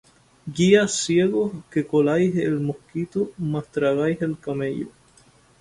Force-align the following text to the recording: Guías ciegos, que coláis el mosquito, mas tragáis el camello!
Guías 0.47 0.93
ciegos, 0.95 1.51
que 1.69 1.85
coláis 1.91 2.35
el 2.35 2.55
mosquito, 2.69 3.19
mas 3.51 3.67
tragáis 3.73 4.19
el 4.27 4.35
camello! 4.45 4.87